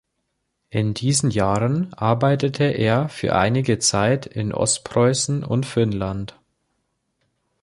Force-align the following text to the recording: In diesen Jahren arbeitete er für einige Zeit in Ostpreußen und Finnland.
In 0.71 0.95
diesen 0.95 1.29
Jahren 1.29 1.93
arbeitete 1.93 2.63
er 2.63 3.07
für 3.07 3.35
einige 3.35 3.77
Zeit 3.77 4.25
in 4.25 4.51
Ostpreußen 4.51 5.43
und 5.43 5.63
Finnland. 5.67 6.39